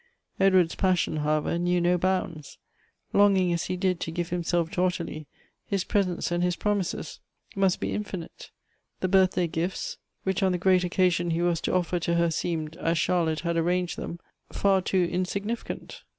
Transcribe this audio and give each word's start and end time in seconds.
Edward's 0.39 0.73
pas 0.73 0.97
sion, 0.97 1.17
however, 1.17 1.59
knew 1.59 1.79
no 1.79 1.95
bounds. 1.95 2.57
Longing 3.13 3.53
as 3.53 3.65
he 3.65 3.77
did 3.77 3.99
to 3.99 4.09
give 4.09 4.29
himself 4.31 4.71
to 4.71 4.81
Ottilie, 4.83 5.27
his 5.67 5.83
presents 5.83 6.31
and 6.31 6.41
his 6.43 6.55
promises 6.55 7.19
must 7.55 7.79
be 7.79 7.91
infinite. 7.93 8.49
The 9.01 9.07
birthday 9.07 9.45
gifts 9.45 9.99
which 10.23 10.41
on 10.41 10.53
the 10.53 10.57
great 10.57 10.81
occa 10.81 11.01
Elective 11.01 11.05
Affinities. 11.05 11.19
119 11.19 11.29
sion 11.29 11.29
he 11.29 11.41
was 11.43 11.61
to 11.61 11.73
offer 11.75 11.99
to 11.99 12.15
her 12.15 12.31
seemed, 12.31 12.77
as 12.77 12.97
Charlotte 12.97 13.41
had 13.41 13.57
arranged 13.57 13.95
them, 13.97 14.19
far 14.51 14.81
too 14.81 15.03
insignificant. 15.11 16.01